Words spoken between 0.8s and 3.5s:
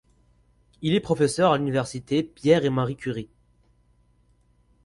Il est professeur à l'université Pierre-et-Marie-Curie.